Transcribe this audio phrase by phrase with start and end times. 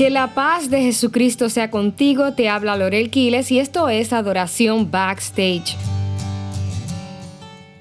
[0.00, 4.90] Que la paz de Jesucristo sea contigo, te habla Lorel Quiles y esto es Adoración
[4.90, 5.76] Backstage.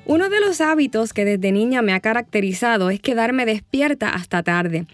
[0.06, 4.86] Uno de los hábitos que desde niña me ha caracterizado es quedarme despierta hasta tarde.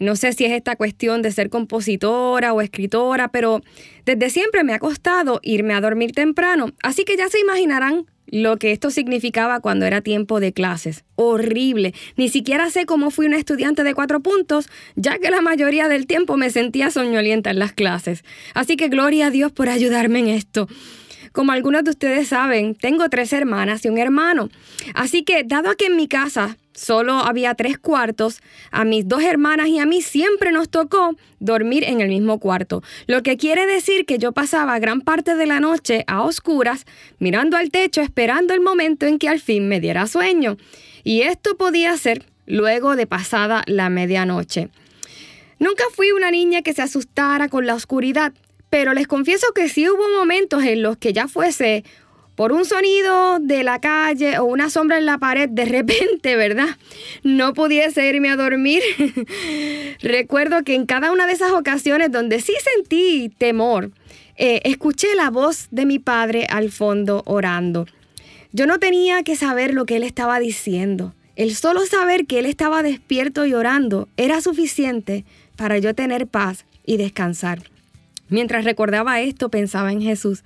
[0.00, 3.60] No sé si es esta cuestión de ser compositora o escritora, pero
[4.04, 8.56] desde siempre me ha costado irme a dormir temprano, así que ya se imaginarán lo
[8.58, 11.04] que esto significaba cuando era tiempo de clases.
[11.16, 11.94] Horrible.
[12.16, 16.06] Ni siquiera sé cómo fui una estudiante de cuatro puntos, ya que la mayoría del
[16.06, 18.24] tiempo me sentía soñolienta en las clases.
[18.54, 20.68] Así que gloria a Dios por ayudarme en esto.
[21.34, 24.50] Como algunos de ustedes saben, tengo tres hermanas y un hermano.
[24.94, 29.66] Así que, dado que en mi casa solo había tres cuartos, a mis dos hermanas
[29.66, 32.84] y a mí siempre nos tocó dormir en el mismo cuarto.
[33.08, 36.86] Lo que quiere decir que yo pasaba gran parte de la noche a oscuras,
[37.18, 40.56] mirando al techo, esperando el momento en que al fin me diera sueño.
[41.02, 44.68] Y esto podía ser luego de pasada la medianoche.
[45.58, 48.32] Nunca fui una niña que se asustara con la oscuridad,
[48.74, 51.84] pero les confieso que sí hubo momentos en los que ya fuese
[52.34, 56.76] por un sonido de la calle o una sombra en la pared, de repente, ¿verdad?
[57.22, 58.82] No pudiese irme a dormir.
[60.02, 63.92] Recuerdo que en cada una de esas ocasiones donde sí sentí temor,
[64.36, 67.86] eh, escuché la voz de mi padre al fondo orando.
[68.50, 71.14] Yo no tenía que saber lo que él estaba diciendo.
[71.36, 76.64] El solo saber que él estaba despierto y orando era suficiente para yo tener paz
[76.84, 77.73] y descansar.
[78.28, 80.44] Mientras recordaba esto, pensaba en Jesús.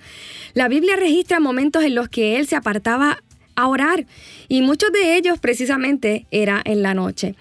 [0.55, 3.23] La Biblia registra momentos en los que él se apartaba
[3.55, 4.07] a orar
[4.49, 7.35] y muchos de ellos precisamente era en la noche.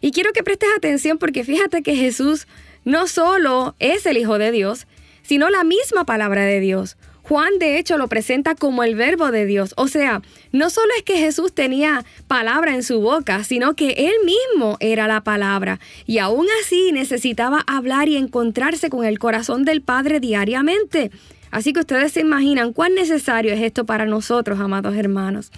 [0.00, 2.46] Y quiero que prestes atención porque fíjate que Jesús
[2.84, 4.86] no solo es el Hijo de Dios,
[5.22, 6.96] sino la misma palabra de Dios.
[7.24, 9.72] Juan de hecho lo presenta como el verbo de Dios.
[9.78, 10.20] O sea,
[10.52, 15.08] no solo es que Jesús tenía palabra en su boca, sino que él mismo era
[15.08, 15.80] la palabra.
[16.06, 21.10] Y aún así necesitaba hablar y encontrarse con el corazón del Padre diariamente.
[21.50, 25.50] Así que ustedes se imaginan cuán necesario es esto para nosotros, amados hermanos.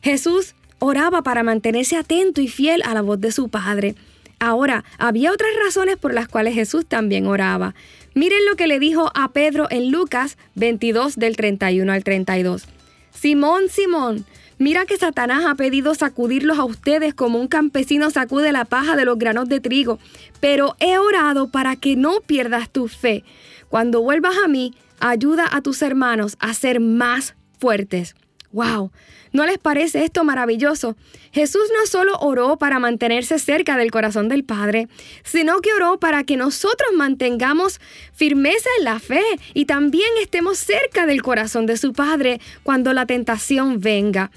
[0.00, 3.96] Jesús oraba para mantenerse atento y fiel a la voz de su Padre.
[4.38, 7.74] Ahora, había otras razones por las cuales Jesús también oraba.
[8.14, 12.66] Miren lo que le dijo a Pedro en Lucas 22 del 31 al 32.
[13.12, 14.26] Simón, Simón,
[14.58, 19.06] mira que Satanás ha pedido sacudirlos a ustedes como un campesino sacude la paja de
[19.06, 19.98] los granos de trigo,
[20.40, 23.24] pero he orado para que no pierdas tu fe.
[23.68, 28.14] Cuando vuelvas a mí, ayuda a tus hermanos a ser más fuertes.
[28.52, 28.90] ¡Wow!
[29.32, 30.96] ¿No les parece esto maravilloso?
[31.32, 34.88] Jesús no solo oró para mantenerse cerca del corazón del Padre,
[35.24, 37.80] sino que oró para que nosotros mantengamos
[38.14, 43.06] firmeza en la fe y también estemos cerca del corazón de su Padre cuando la
[43.06, 44.30] tentación venga.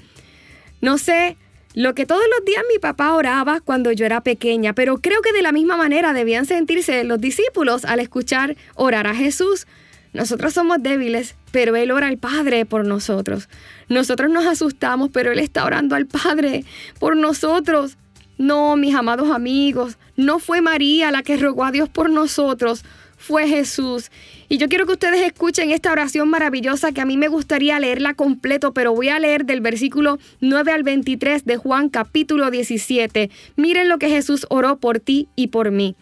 [0.80, 1.36] No sé
[1.74, 5.32] lo que todos los días mi papá oraba cuando yo era pequeña, pero creo que
[5.32, 9.66] de la misma manera debían sentirse los discípulos al escuchar orar a Jesús.
[10.12, 13.48] Nosotros somos débiles, pero Él ora al Padre por nosotros.
[13.88, 16.64] Nosotros nos asustamos, pero Él está orando al Padre
[16.98, 17.96] por nosotros.
[18.38, 22.84] No, mis amados amigos, no fue María la que rogó a Dios por nosotros,
[23.20, 24.10] fue Jesús.
[24.48, 28.14] Y yo quiero que ustedes escuchen esta oración maravillosa que a mí me gustaría leerla
[28.14, 33.30] completo, pero voy a leer del versículo 9 al 23 de Juan capítulo 17.
[33.56, 35.94] Miren lo que Jesús oró por ti y por mí.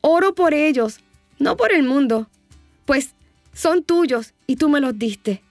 [0.00, 1.00] Oro por ellos,
[1.40, 2.28] no por el mundo,
[2.84, 3.15] pues
[3.56, 5.42] son tuyos y tú me los diste.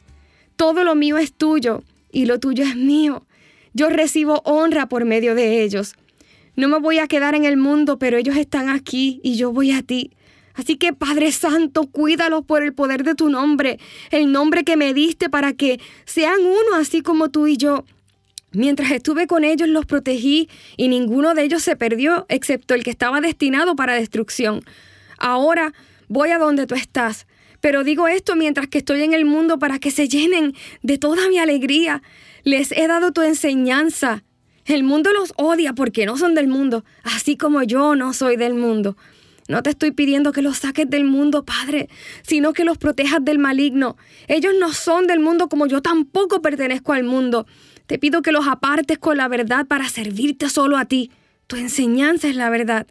[0.56, 3.26] Todo lo mío es tuyo y lo tuyo es mío.
[3.74, 5.96] Yo recibo honra por medio de ellos.
[6.56, 9.72] No me voy a quedar en el mundo, pero ellos están aquí y yo voy
[9.72, 10.12] a ti.
[10.54, 13.80] Así que Padre Santo, cuídalos por el poder de tu nombre,
[14.12, 17.86] el nombre que me diste para que sean uno así como tú y yo.
[18.52, 22.92] Mientras estuve con ellos los protegí y ninguno de ellos se perdió, excepto el que
[22.92, 24.64] estaba destinado para destrucción.
[25.18, 25.74] Ahora
[26.08, 27.26] voy a donde tú estás
[27.66, 30.54] pero digo esto mientras que estoy en el mundo para que se llenen
[30.84, 32.04] de toda mi alegría.
[32.44, 34.24] Les he dado tu enseñanza.
[34.66, 38.54] El mundo los odia porque no son del mundo, así como yo no soy del
[38.54, 38.98] mundo.
[39.48, 41.90] No te estoy pidiendo que los saques del mundo, Padre,
[42.22, 43.98] sino que los protejas del maligno.
[44.28, 47.48] Ellos no son del mundo como yo tampoco pertenezco al mundo.
[47.88, 51.10] Te pido que los apartes con la verdad para servirte solo a ti.
[51.48, 52.86] Tu enseñanza es la verdad.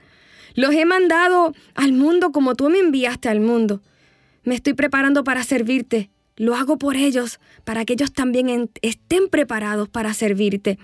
[0.56, 3.80] Los he mandado al mundo como tú me enviaste al mundo.
[4.44, 6.10] Me estoy preparando para servirte.
[6.36, 10.78] Lo hago por ellos, para que ellos también estén preparados para servirte.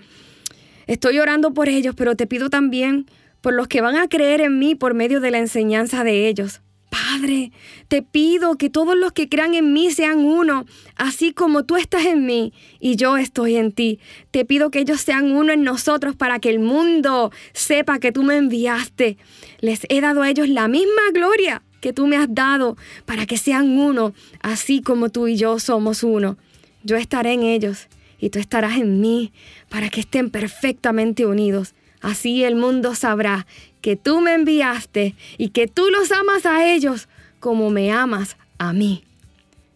[0.86, 3.06] Estoy orando por ellos, pero te pido también
[3.40, 6.62] por los que van a creer en mí por medio de la enseñanza de ellos.
[6.90, 7.52] Padre,
[7.88, 10.64] te pido que todos los que crean en mí sean uno,
[10.96, 14.00] así como tú estás en mí y yo estoy en ti.
[14.30, 18.22] Te pido que ellos sean uno en nosotros para que el mundo sepa que tú
[18.22, 19.18] me enviaste.
[19.60, 23.38] Les he dado a ellos la misma gloria que tú me has dado para que
[23.38, 26.36] sean uno, así como tú y yo somos uno.
[26.82, 27.88] Yo estaré en ellos
[28.18, 29.32] y tú estarás en mí
[29.68, 31.74] para que estén perfectamente unidos.
[32.00, 33.46] Así el mundo sabrá
[33.80, 37.08] que tú me enviaste y que tú los amas a ellos
[37.40, 39.04] como me amas a mí.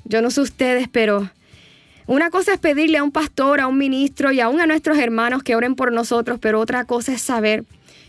[0.04, 1.30] Yo no sé ustedes, pero
[2.06, 5.42] una cosa es pedirle a un pastor, a un ministro y aún a nuestros hermanos
[5.42, 7.64] que oren por nosotros, pero otra cosa es saber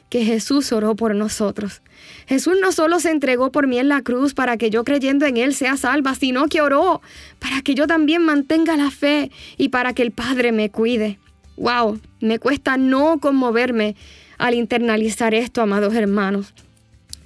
[0.10, 1.82] que Jesús oró por nosotros.
[2.28, 5.38] Jesús no solo se entregó por mí en la cruz para que yo creyendo en
[5.38, 7.02] Él sea salva, sino que oró
[7.40, 11.20] para que yo también mantenga la fe y para que el Padre me cuide.
[11.58, 12.00] ¡Wow!
[12.20, 13.96] Me cuesta no conmoverme
[14.38, 16.54] al internalizar esto, amados hermanos.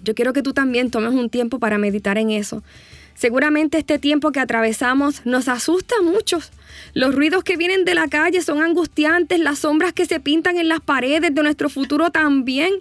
[0.04, 2.64] Yo quiero que tú también tomes un tiempo para meditar en eso.
[3.19, 6.51] Seguramente este tiempo que atravesamos nos asusta a muchos.
[6.94, 10.69] Los ruidos que vienen de la calle son angustiantes, las sombras que se pintan en
[10.69, 12.75] las paredes de nuestro futuro también.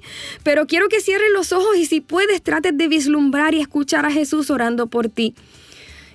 [0.44, 4.12] Pero quiero que cierres los ojos y si puedes trates de vislumbrar y escuchar a
[4.12, 5.34] Jesús orando por ti.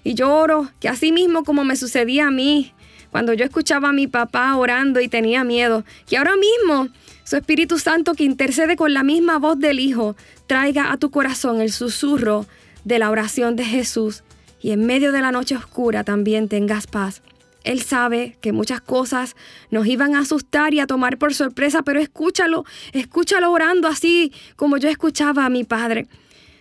[0.06, 2.72] Y yo oro que así mismo como me sucedía a mí,
[3.12, 6.88] cuando yo escuchaba a mi papá orando y tenía miedo, que ahora mismo
[7.26, 10.16] su Espíritu Santo que intercede con la misma voz del Hijo,
[10.48, 12.46] traiga a tu corazón el susurro
[12.84, 14.24] de la oración de Jesús
[14.62, 17.22] y en medio de la noche oscura también tengas paz.
[17.64, 19.36] Él sabe que muchas cosas
[19.72, 24.78] nos iban a asustar y a tomar por sorpresa, pero escúchalo, escúchalo orando así como
[24.78, 26.08] yo escuchaba a mi Padre.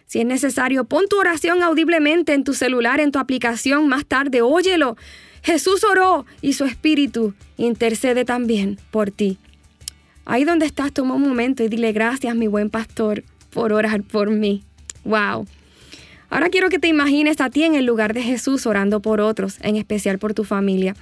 [0.07, 4.43] Si es necesario, pon tu oración audiblemente en tu celular, en tu aplicación más tarde,
[4.43, 4.97] óyelo.
[5.43, 9.39] Jesús oró y su Espíritu intercede también por ti.
[10.25, 14.31] Ahí donde estás, toma un momento y dile gracias, mi buen pastor, por orar por
[14.31, 14.63] mí.
[15.05, 15.47] ¡Wow!
[16.33, 19.59] Ahora quiero que te imagines a ti en el lugar de Jesús orando por otros,
[19.61, 20.97] en especial por tu familia.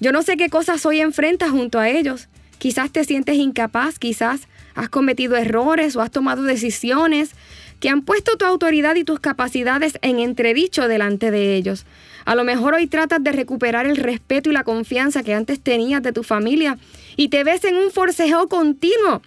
[0.00, 2.28] Yo no sé qué cosas hoy enfrentas junto a ellos.
[2.56, 7.32] Quizás te sientes incapaz, quizás has cometido errores o has tomado decisiones
[7.78, 11.84] que han puesto tu autoridad y tus capacidades en entredicho delante de ellos.
[12.24, 16.02] A lo mejor hoy tratas de recuperar el respeto y la confianza que antes tenías
[16.02, 16.78] de tu familia
[17.16, 19.20] y te ves en un forcejeo continuo.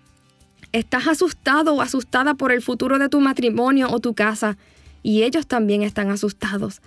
[0.72, 4.57] Estás asustado o asustada por el futuro de tu matrimonio o tu casa
[5.03, 6.81] y ellos también están asustados.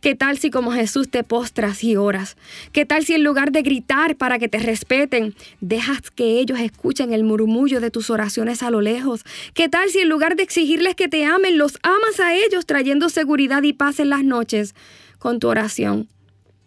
[0.00, 2.36] ¿Qué tal si como Jesús te postras y oras?
[2.70, 7.12] ¿Qué tal si en lugar de gritar para que te respeten, dejas que ellos escuchen
[7.12, 9.24] el murmullo de tus oraciones a lo lejos?
[9.54, 13.08] ¿Qué tal si en lugar de exigirles que te amen, los amas a ellos trayendo
[13.08, 14.76] seguridad y paz en las noches
[15.18, 16.06] con tu oración?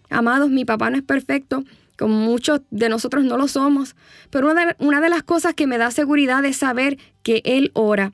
[0.09, 1.63] Amados, mi papá no es perfecto,
[1.97, 3.95] como muchos de nosotros no lo somos,
[4.29, 7.71] pero una de, una de las cosas que me da seguridad es saber que Él
[7.75, 8.11] ora.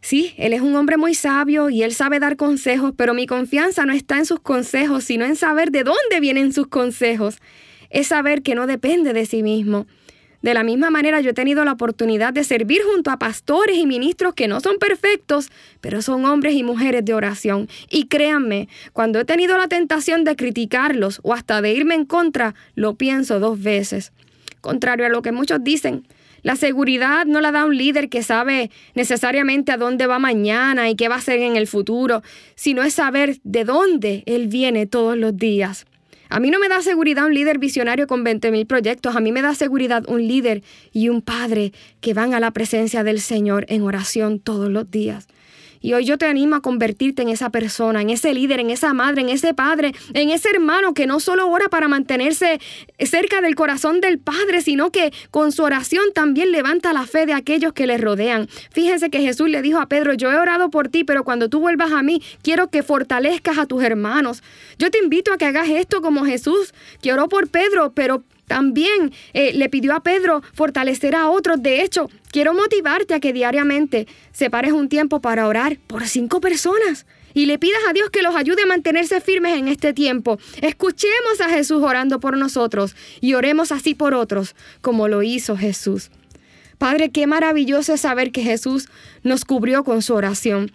[0.00, 3.84] Sí, Él es un hombre muy sabio y Él sabe dar consejos, pero mi confianza
[3.84, 7.38] no está en sus consejos, sino en saber de dónde vienen sus consejos.
[7.90, 9.86] Es saber que no depende de sí mismo.
[10.42, 13.86] De la misma manera yo he tenido la oportunidad de servir junto a pastores y
[13.86, 15.50] ministros que no son perfectos,
[15.82, 17.68] pero son hombres y mujeres de oración.
[17.90, 22.54] Y créanme, cuando he tenido la tentación de criticarlos o hasta de irme en contra,
[22.74, 24.12] lo pienso dos veces.
[24.62, 26.06] Contrario a lo que muchos dicen,
[26.42, 30.96] la seguridad no la da un líder que sabe necesariamente a dónde va mañana y
[30.96, 32.22] qué va a hacer en el futuro,
[32.54, 35.86] sino es saber de dónde él viene todos los días.
[36.28, 39.42] A mí no me da seguridad un líder visionario con 20.000 proyectos, a mí me
[39.42, 43.82] da seguridad un líder y un padre que van a la presencia del Señor en
[43.82, 45.26] oración todos los días.
[45.80, 48.92] Y hoy yo te animo a convertirte en esa persona, en ese líder, en esa
[48.92, 52.60] madre, en ese padre, en ese hermano que no solo ora para mantenerse
[52.98, 57.32] cerca del corazón del Padre, sino que con su oración también levanta la fe de
[57.32, 58.48] aquellos que le rodean.
[58.70, 61.60] Fíjense que Jesús le dijo a Pedro, yo he orado por ti, pero cuando tú
[61.60, 64.42] vuelvas a mí, quiero que fortalezcas a tus hermanos.
[64.78, 69.12] Yo te invito a que hagas esto como Jesús, que oró por Pedro, pero también
[69.32, 71.62] eh, le pidió a Pedro fortalecer a otros.
[71.62, 77.06] De hecho, quiero motivarte a que diariamente separes un tiempo para orar por cinco personas
[77.32, 80.40] y le pidas a Dios que los ayude a mantenerse firmes en este tiempo.
[80.62, 86.10] Escuchemos a Jesús orando por nosotros y oremos así por otros, como lo hizo Jesús.
[86.76, 88.88] Padre, qué maravilloso es saber que Jesús
[89.22, 90.72] nos cubrió con su oración.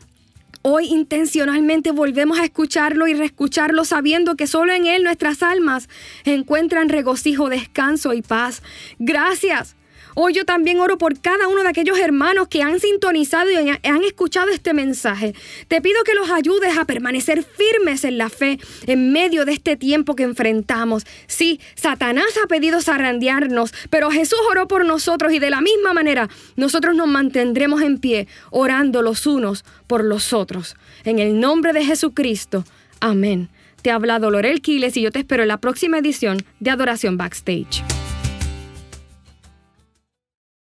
[0.68, 5.90] Hoy intencionalmente volvemos a escucharlo y reescucharlo sabiendo que solo en Él nuestras almas
[6.24, 8.64] encuentran regocijo, descanso y paz.
[8.98, 9.76] Gracias.
[10.18, 14.04] Hoy yo también oro por cada uno de aquellos hermanos que han sintonizado y han
[14.06, 15.36] escuchado este mensaje.
[15.68, 18.58] Te pido que los ayudes a permanecer firmes en la fe
[18.88, 21.06] en medio de este tiempo que enfrentamos.
[21.28, 26.30] Sí, Satanás ha pedido zarandearnos, pero Jesús oró por nosotros y de la misma manera
[26.56, 30.78] nosotros nos mantendremos en pie orando los unos por los otros.
[31.04, 32.64] En el nombre de Jesucristo.
[33.02, 33.50] Amén.
[33.82, 37.18] Te ha hablado Lorel Quiles y yo te espero en la próxima edición de Adoración
[37.18, 37.95] Backstage.